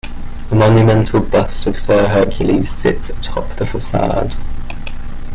A 0.49 0.55
monumental 0.55 1.19
bust 1.19 1.67
of 1.67 1.77
Sir 1.77 2.07
Hercules 2.07 2.67
sits 2.71 3.11
atop 3.11 3.47
the 3.57 3.67
facade. 3.67 4.35